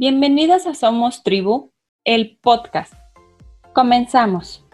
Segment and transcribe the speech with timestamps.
[0.00, 1.74] Bienvenidas a Somos Tribu,
[2.04, 2.94] el podcast.
[3.74, 4.64] Comenzamos.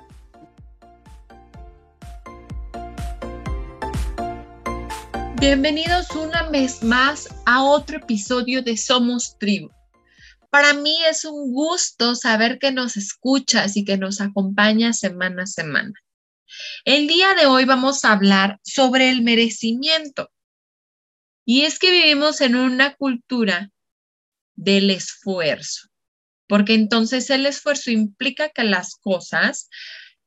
[5.40, 9.68] Bienvenidos una vez más a otro episodio de Somos Tribu.
[10.48, 15.46] Para mí es un gusto saber que nos escuchas y que nos acompañas semana a
[15.46, 15.94] semana.
[16.84, 20.30] El día de hoy vamos a hablar sobre el merecimiento.
[21.44, 23.72] Y es que vivimos en una cultura
[24.56, 25.88] del esfuerzo,
[26.48, 29.68] porque entonces el esfuerzo implica que las cosas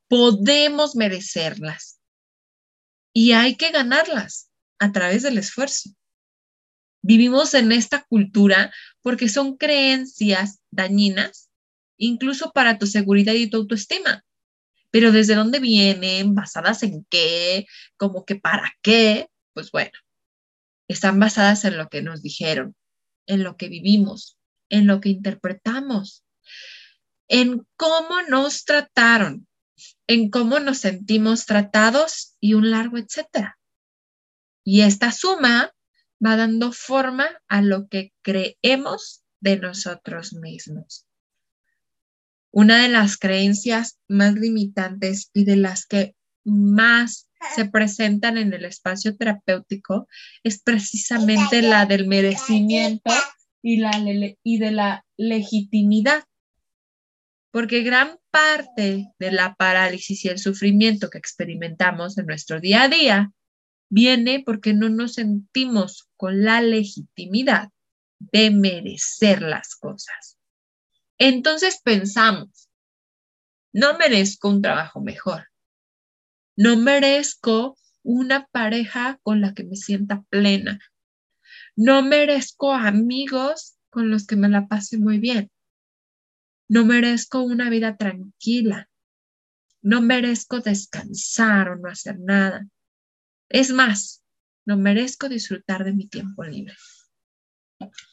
[0.08, 2.00] podemos merecerlas
[3.12, 5.90] y hay que ganarlas a través del esfuerzo.
[7.02, 11.50] Vivimos en esta cultura porque son creencias dañinas,
[11.96, 14.24] incluso para tu seguridad y tu autoestima.
[14.90, 16.34] Pero ¿desde dónde vienen?
[16.34, 17.66] ¿Basadas en qué?
[17.96, 19.28] ¿Como que para qué?
[19.54, 19.92] Pues bueno,
[20.88, 22.74] están basadas en lo que nos dijeron,
[23.26, 24.38] en lo que vivimos,
[24.68, 26.24] en lo que interpretamos,
[27.28, 29.46] en cómo nos trataron,
[30.06, 33.58] en cómo nos sentimos tratados y un largo etcétera.
[34.64, 35.72] Y esta suma
[36.24, 41.06] va dando forma a lo que creemos de nosotros mismos.
[42.50, 48.64] Una de las creencias más limitantes y de las que más se presentan en el
[48.64, 50.08] espacio terapéutico
[50.42, 53.12] es precisamente la del merecimiento
[53.62, 53.92] y, la,
[54.42, 56.24] y de la legitimidad.
[57.50, 62.88] Porque gran parte de la parálisis y el sufrimiento que experimentamos en nuestro día a
[62.88, 63.32] día
[63.88, 67.70] viene porque no nos sentimos con la legitimidad
[68.20, 70.38] de merecer las cosas.
[71.18, 72.70] Entonces pensamos,
[73.72, 75.49] no merezco un trabajo mejor,
[76.60, 80.78] no merezco una pareja con la que me sienta plena.
[81.74, 85.50] No merezco amigos con los que me la pase muy bien.
[86.68, 88.90] No merezco una vida tranquila.
[89.80, 92.68] No merezco descansar o no hacer nada.
[93.48, 94.22] Es más,
[94.66, 96.76] no merezco disfrutar de mi tiempo libre.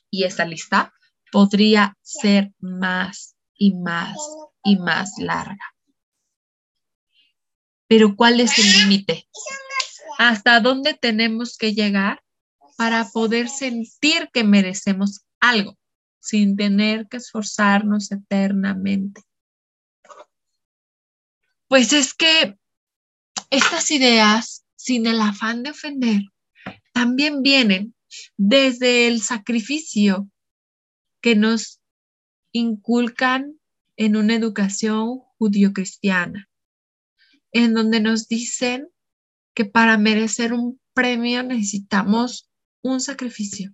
[0.10, 0.94] Y esta lista
[1.34, 4.18] podría ser más y más
[4.64, 5.77] y más larga.
[7.88, 9.28] Pero ¿cuál es el límite?
[10.18, 12.22] ¿Hasta dónde tenemos que llegar
[12.76, 15.78] para poder sentir que merecemos algo
[16.20, 19.22] sin tener que esforzarnos eternamente?
[21.68, 22.58] Pues es que
[23.50, 26.22] estas ideas, sin el afán de ofender,
[26.94, 27.96] también vienen
[28.36, 30.30] desde el sacrificio
[31.22, 31.82] que nos
[32.52, 33.60] inculcan
[33.96, 36.50] en una educación judío-cristiana
[37.58, 38.90] en donde nos dicen
[39.54, 42.50] que para merecer un premio necesitamos
[42.82, 43.74] un sacrificio,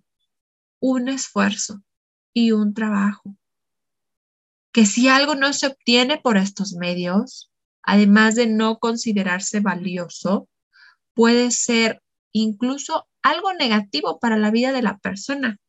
[0.79, 1.83] un esfuerzo
[2.33, 3.35] y un trabajo.
[4.71, 7.51] Que si algo no se obtiene por estos medios,
[7.83, 10.49] además de no considerarse valioso,
[11.13, 12.01] puede ser
[12.31, 15.59] incluso algo negativo para la vida de la persona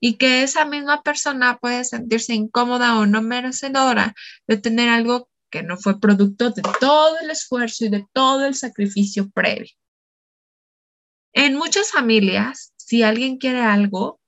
[0.00, 4.14] y que esa misma persona puede sentirse incómoda o no merecedora
[4.48, 8.54] de tener algo que no fue producto de todo el esfuerzo y de todo el
[8.54, 9.70] sacrificio previo.
[11.34, 14.18] En muchas familias, si alguien quiere algo,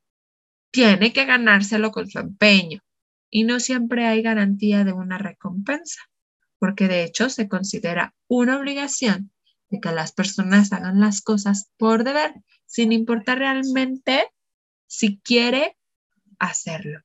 [0.71, 2.81] tiene que ganárselo con su empeño
[3.31, 6.01] y no siempre hay garantía de una recompensa,
[6.59, 9.33] porque de hecho se considera una obligación
[9.71, 12.35] de que las personas hagan las cosas por deber,
[12.67, 14.29] sin importar realmente
[14.87, 15.77] si quiere
[16.39, 17.01] hacerlo.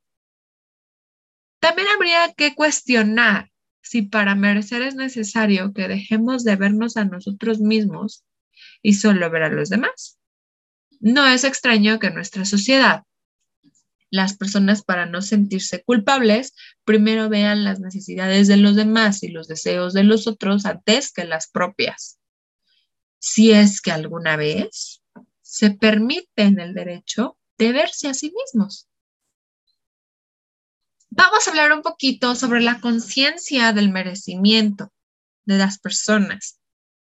[1.60, 3.50] También habría que cuestionar
[3.82, 8.24] si para merecer es necesario que dejemos de vernos a nosotros mismos
[8.82, 10.20] y solo ver a los demás.
[11.00, 13.04] No es extraño que en nuestra sociedad
[14.12, 19.48] las personas para no sentirse culpables primero vean las necesidades de los demás y los
[19.48, 22.20] deseos de los otros antes que las propias.
[23.20, 25.02] Si es que alguna vez
[25.42, 28.89] se permiten el derecho de verse a sí mismos
[31.10, 34.92] vamos a hablar un poquito sobre la conciencia del merecimiento
[35.46, 36.60] de las personas.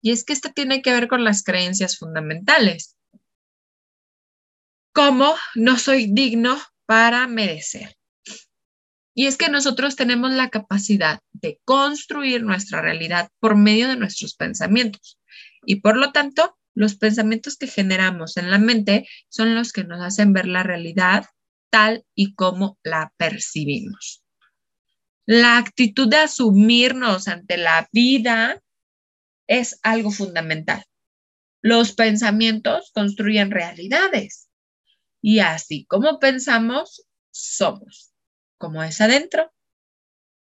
[0.02, 2.96] Y es que esto tiene que ver con las creencias fundamentales.
[4.94, 7.98] ¿Cómo no soy digno para merecer?
[9.14, 14.36] Y es que nosotros tenemos la capacidad de construir nuestra realidad por medio de nuestros
[14.36, 15.18] pensamientos.
[15.66, 20.02] Y por lo tanto, los pensamientos que generamos en la mente son los que nos
[20.02, 21.26] hacen ver la realidad
[22.16, 24.24] y como la percibimos.
[25.26, 28.62] La actitud de asumirnos ante la vida
[29.48, 30.86] es algo fundamental.
[31.62, 34.50] Los pensamientos construyen realidades
[35.22, 38.14] y así como pensamos, somos.
[38.58, 39.52] como es adentro,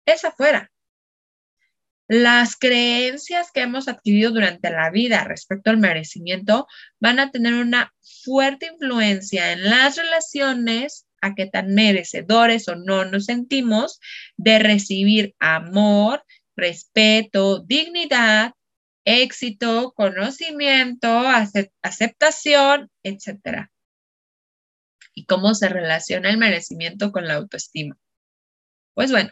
[0.06, 0.72] es afuera.
[2.08, 6.68] Las creencias que hemos adquirido durante la vida respecto al merecimiento
[7.00, 7.94] van a tener una
[8.24, 14.00] fuerte influencia en las relaciones a qué tan merecedores o no nos sentimos
[14.36, 16.24] de recibir amor,
[16.56, 18.52] respeto, dignidad,
[19.06, 21.24] éxito, conocimiento,
[21.82, 23.70] aceptación, etc.
[25.16, 27.98] ¿Y cómo se relaciona el merecimiento con la autoestima?
[28.94, 29.32] Pues bueno,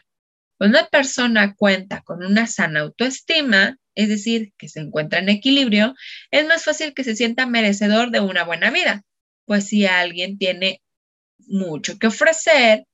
[0.58, 5.94] cuando una persona cuenta con una sana autoestima, es decir, que se encuentra en equilibrio,
[6.32, 9.04] es más fácil que se sienta merecedor de una buena vida.
[9.46, 10.82] Pues si alguien tiene
[11.48, 12.86] mucho que ofrecer,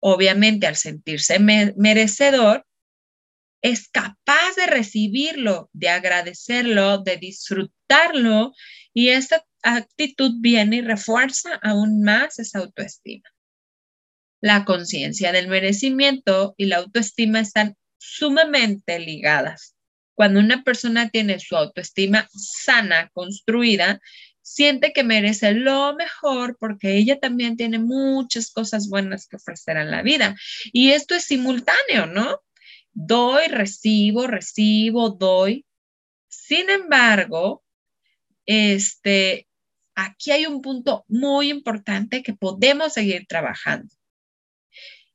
[0.00, 2.64] obviamente al sentirse merecedor,
[3.62, 8.52] es capaz de recibirlo, de agradecerlo, de disfrutarlo
[8.94, 13.28] y esta actitud viene y refuerza aún más esa autoestima.
[14.40, 19.76] La conciencia del merecimiento y la autoestima están sumamente ligadas.
[20.14, 24.00] Cuando una persona tiene su autoestima sana, construida,
[24.50, 29.90] siente que merece lo mejor porque ella también tiene muchas cosas buenas que ofrecer en
[29.90, 30.36] la vida.
[30.72, 32.40] Y esto es simultáneo, ¿no?
[32.92, 35.64] Doy, recibo, recibo, doy.
[36.28, 37.62] Sin embargo,
[38.46, 39.46] este,
[39.94, 43.94] aquí hay un punto muy importante que podemos seguir trabajando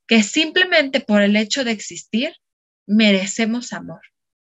[0.08, 2.34] que simplemente por el hecho de existir
[2.86, 4.02] merecemos amor,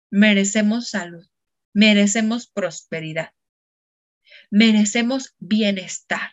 [0.09, 1.25] merecemos salud,
[1.73, 3.31] merecemos prosperidad,
[4.51, 6.31] merecemos bienestar.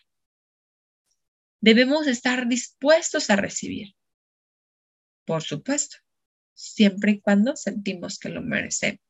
[1.61, 3.95] Debemos estar dispuestos a recibir,
[5.25, 5.99] por supuesto,
[6.55, 9.01] siempre y cuando sentimos que lo merecemos.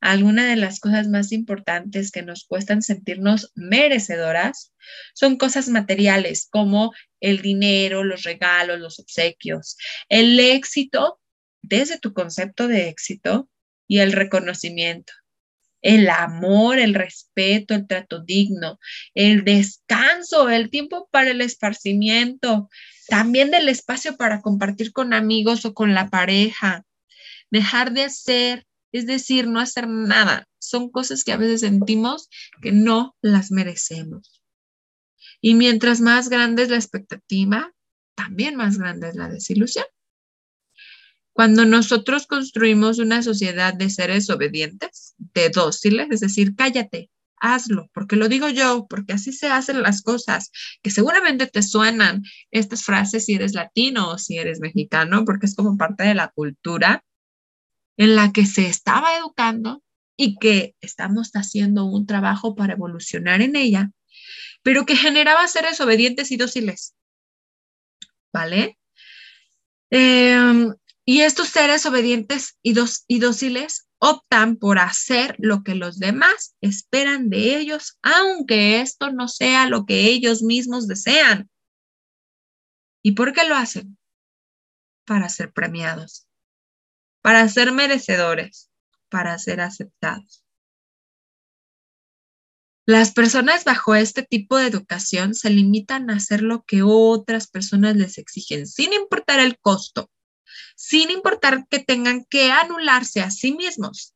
[0.00, 4.72] Algunas de las cosas más importantes que nos cuestan sentirnos merecedoras
[5.14, 9.76] son cosas materiales como el dinero, los regalos, los obsequios,
[10.08, 11.20] el éxito
[11.62, 13.50] desde tu concepto de éxito
[13.86, 15.12] y el reconocimiento,
[15.82, 18.78] el amor, el respeto, el trato digno,
[19.14, 22.68] el descanso, el tiempo para el esparcimiento,
[23.08, 26.84] también del espacio para compartir con amigos o con la pareja,
[27.50, 30.48] dejar de hacer es decir, no hacer nada.
[30.58, 32.28] Son cosas que a veces sentimos
[32.60, 34.42] que no las merecemos.
[35.40, 37.72] Y mientras más grande es la expectativa,
[38.14, 39.86] también más grande es la desilusión.
[41.40, 48.16] Cuando nosotros construimos una sociedad de seres obedientes, de dóciles, es decir, cállate, hazlo, porque
[48.16, 50.50] lo digo yo, porque así se hacen las cosas,
[50.82, 55.54] que seguramente te suenan estas frases si eres latino o si eres mexicano, porque es
[55.54, 57.06] como parte de la cultura
[57.96, 59.82] en la que se estaba educando
[60.18, 63.92] y que estamos haciendo un trabajo para evolucionar en ella,
[64.62, 66.94] pero que generaba seres obedientes y dóciles.
[68.30, 68.76] ¿Vale?
[69.88, 70.74] Em,
[71.10, 72.72] y estos seres obedientes y,
[73.18, 79.66] dóciles optan por hacer lo que los demás esperan de ellos, aunque esto no sea
[79.66, 81.50] lo que ellos mismos desean.
[83.02, 83.98] ¿Y por qué lo hacen?
[85.04, 86.28] Para ser premiados
[87.22, 88.70] para ser merecedores,
[89.08, 90.44] para ser aceptados.
[92.86, 97.96] Las personas bajo este tipo de educación se limitan a hacer lo que otras personas
[97.96, 100.08] les exigen, sin importar el costo,
[100.76, 104.14] sin importar que tengan que anularse a sí mismos.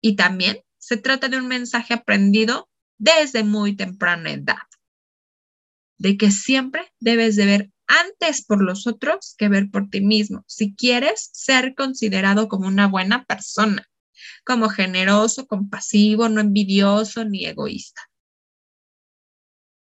[0.00, 4.66] Y también se trata de un mensaje aprendido desde muy temprana edad,
[5.98, 10.44] de que siempre debes de ver antes por los otros que ver por ti mismo,
[10.46, 13.88] si quieres ser considerado como una buena persona,
[14.44, 18.02] como generoso, compasivo, no envidioso ni egoísta.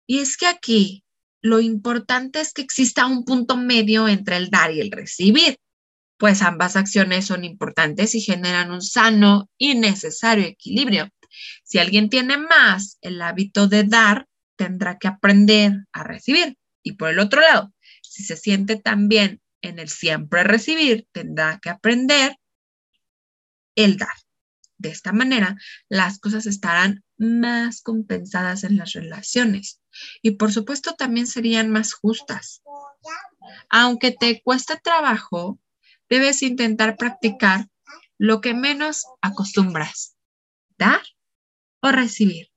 [0.08, 1.04] Y es que aquí
[1.42, 5.58] lo importante es que exista un punto medio entre el dar y el recibir,
[6.18, 11.10] pues ambas acciones son importantes y generan un sano y necesario equilibrio.
[11.64, 16.58] Si alguien tiene más el hábito de dar, tendrá que aprender a recibir.
[16.84, 21.70] Y por el otro lado, si se siente también en el siempre recibir, tendrá que
[21.70, 22.36] aprender
[23.76, 24.10] el dar.
[24.82, 25.58] De esta manera,
[25.90, 29.80] las cosas estarán más compensadas en las relaciones
[30.24, 32.64] y por supuesto también serían más justas.
[33.70, 35.60] Aunque te cueste trabajo,
[36.10, 37.68] debes intentar practicar
[38.18, 40.16] lo que menos acostumbras,
[40.80, 41.04] dar
[41.82, 42.50] o recibir,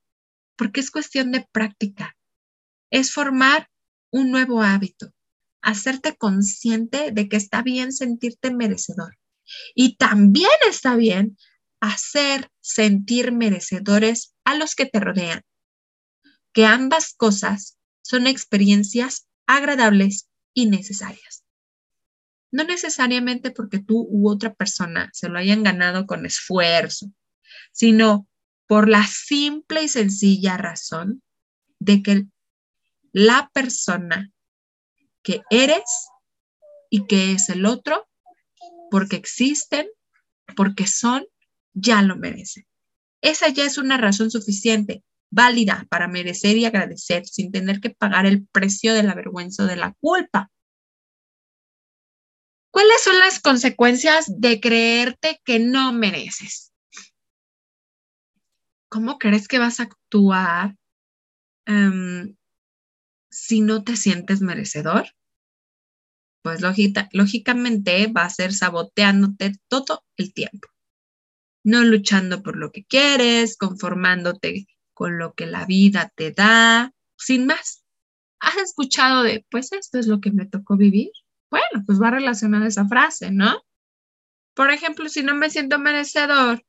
[0.56, 2.16] porque es cuestión de práctica.
[2.90, 3.68] Es formar
[4.10, 5.12] un nuevo hábito
[5.60, 9.18] hacerte consciente de que está bien sentirte merecedor.
[9.74, 11.36] Y también está bien
[11.88, 15.42] hacer sentir merecedores a los que te rodean.
[16.52, 21.44] Que ambas cosas son experiencias agradables innecesarias.
[22.50, 27.10] No necesariamente porque tú u otra persona se lo hayan ganado con esfuerzo,
[27.72, 28.28] sino
[28.66, 31.22] por la simple y sencilla razón
[31.80, 32.26] de que
[33.12, 34.32] la persona
[35.22, 36.08] que eres
[36.88, 38.08] y que es el otro,
[38.90, 39.88] porque existen,
[40.56, 41.26] porque son,
[41.74, 42.66] ya lo merecen.
[43.20, 48.26] Esa ya es una razón suficiente, válida para merecer y agradecer sin tener que pagar
[48.26, 50.50] el precio de la vergüenza o de la culpa.
[52.70, 56.72] ¿Cuáles son las consecuencias de creerte que no mereces?
[58.88, 60.76] ¿Cómo crees que vas a actuar
[61.66, 62.36] em,
[63.30, 65.06] si no te sientes merecedor?
[66.42, 70.68] Pues lógicamente va a ser saboteándote todo el tiempo,
[71.64, 77.46] no luchando por lo que quieres, conformándote con lo que la vida te da, sin
[77.46, 77.84] más.
[78.38, 81.10] ¿Has escuchado de, pues esto es lo que me tocó vivir?
[81.50, 83.62] Bueno, pues va relacionada esa frase, ¿no?
[84.54, 86.64] Por ejemplo, si no me siento merecedor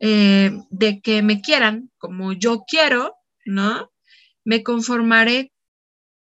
[0.00, 3.92] eh, de que me quieran como yo quiero, ¿no?
[4.44, 5.52] Me conformaré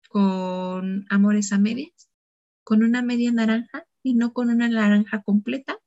[0.09, 2.09] con amores a medias,
[2.65, 5.79] con una media naranja y no con una naranja completa.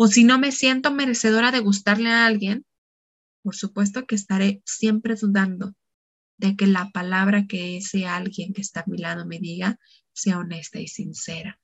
[0.00, 2.64] O si no me siento merecedora de gustarle a alguien,
[3.42, 5.74] por supuesto que estaré siempre dudando
[6.36, 9.80] de que la palabra que ese alguien que está a mi lado me diga
[10.12, 11.58] sea honesta y sincera.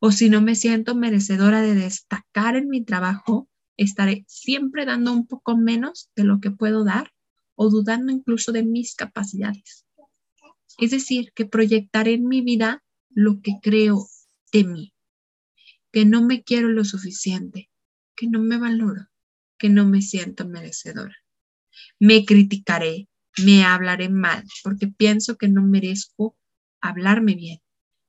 [0.00, 3.46] O si no me siento merecedora de destacar en mi trabajo,
[3.76, 7.12] estaré siempre dando un poco menos de lo que puedo dar
[7.56, 9.84] o dudando incluso de mis capacidades.
[10.78, 14.06] Es decir, que proyectaré en mi vida lo que creo
[14.50, 14.93] de mí,
[15.94, 17.70] que no me quiero lo suficiente,
[18.16, 19.06] que no me valoro,
[19.56, 21.14] que no me siento merecedora.
[22.00, 23.08] Me criticaré,
[23.38, 26.36] me hablaré mal, porque pienso que no merezco
[26.80, 27.60] hablarme bien.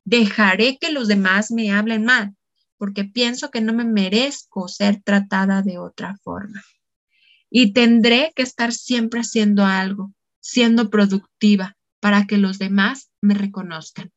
[0.03, 2.35] Dejaré que los demás me hablen mal,
[2.77, 6.63] porque pienso que no me merezco ser tratada de otra forma.
[7.51, 14.11] Y tendré que estar siempre haciendo algo, siendo productiva, para que los demás me reconozcan.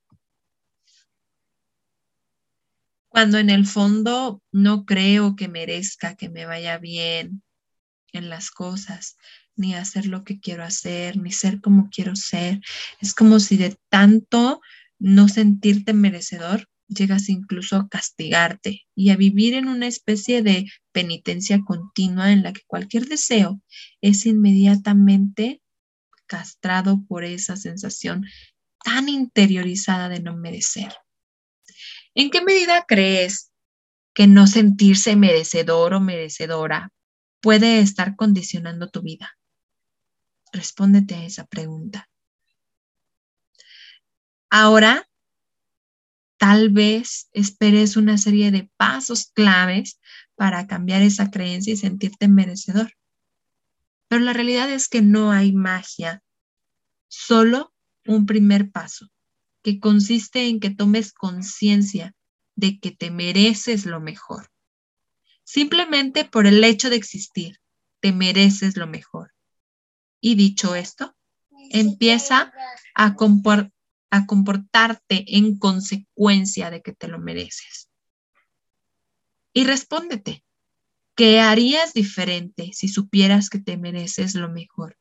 [3.08, 7.42] Cuando en el fondo no creo que merezca que me vaya bien
[8.12, 9.16] en las cosas,
[9.56, 12.60] ni hacer lo que quiero hacer, ni ser como quiero ser.
[13.00, 14.60] Es como si de tanto
[14.98, 21.60] no sentirte merecedor, llegas incluso a castigarte y a vivir en una especie de penitencia
[21.64, 23.60] continua en la que cualquier deseo
[24.00, 25.60] es inmediatamente
[26.26, 28.24] castrado por esa sensación
[28.84, 30.92] tan interiorizada de no merecer.
[32.18, 33.52] ¿En qué medida crees
[34.12, 36.92] que no sentirse merecedor o merecedora
[37.40, 39.38] puede estar condicionando tu vida?
[40.52, 42.10] Respóndete a esa pregunta.
[44.50, 45.08] Ahora
[46.38, 50.00] Tal vez esperes una serie de pasos claves
[50.36, 52.92] para cambiar esa creencia y sentirte merecedor.
[54.06, 56.22] Pero la realidad es que no hay magia,
[57.08, 57.74] solo
[58.06, 59.10] un primer paso,
[59.62, 62.14] que consiste en que tomes conciencia
[62.56, 64.50] de que te mereces lo mejor.
[65.44, 67.60] Simplemente por el hecho de existir,
[68.00, 69.32] te mereces lo mejor.
[70.20, 71.16] Y dicho esto,
[71.70, 72.52] empieza
[72.94, 77.90] a, comportarte en consecuencia de que te lo mereces.
[79.52, 80.44] Y respóndete,
[81.14, 84.96] ¿qué harías diferente si supieras que te mereces lo mejor?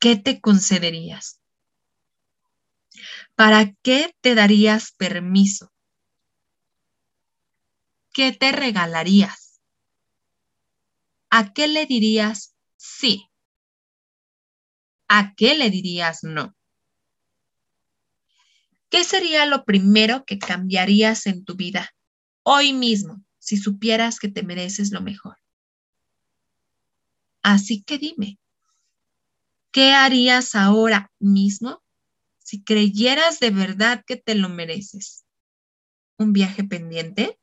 [0.00, 1.40] ¿Qué te concederías?
[3.34, 5.72] ¿Para qué te darías permiso?
[8.12, 9.60] ¿Qué te regalarías?
[11.30, 13.28] ¿A qué le dirías sí?
[15.08, 16.54] ¿a qué le dirías no?
[18.90, 21.94] ¿Qué sería lo primero que cambiarías en tu vida
[22.42, 25.36] hoy mismo si supieras que te mereces lo mejor?
[27.42, 28.38] Así que dime,
[29.78, 31.84] ¿qué harías ahora mismo
[32.38, 35.24] si creyeras de verdad que te lo mereces?
[36.18, 37.38] ¿Un viaje pendiente?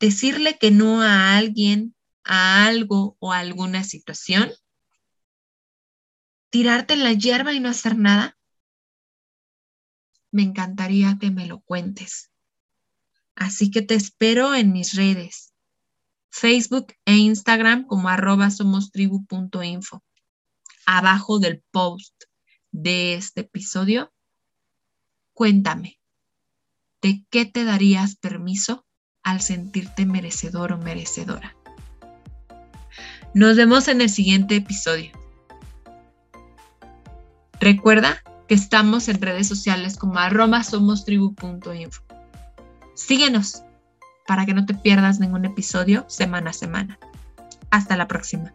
[0.00, 4.50] ¿Decirle que no a alguien, a algo o a alguna situación?
[6.50, 8.36] tirarte en la hierba y no hacer nada?
[10.32, 12.32] Me encantaría que me lo cuentes.
[13.36, 15.54] Así que te espero en mis redes,
[16.30, 20.02] Facebook e Instagram como arroba somostribu.info.
[20.90, 22.14] Abajo del post
[22.72, 24.10] de este episodio,
[25.34, 26.00] cuéntame,
[27.02, 28.86] ¿de qué te darías permiso
[29.22, 31.54] al sentirte merecedor o merecedora?
[33.34, 35.12] Nos vemos en el siguiente episodio.
[37.60, 42.02] Recuerda que estamos en redes sociales como arroba somostribu.info.
[42.94, 43.62] Síguenos
[44.26, 46.98] para que no te pierdas ningún episodio semana a semana.
[47.70, 48.54] Hasta la próxima.